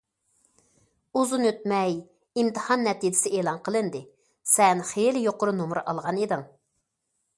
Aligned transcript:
ئۇزۇن 1.19 1.43
ئۆتمەي 1.49 1.93
ئىمتىھان 2.43 2.83
نەتىجىسى 2.87 3.33
ئېلان 3.35 3.61
قىلىندى، 3.69 4.01
سەن 4.55 4.83
خېلى 4.93 5.23
يۇقىرى 5.29 5.55
نومۇر 5.63 5.83
ئالغان 5.83 6.23
ئىدىڭ. 6.25 6.47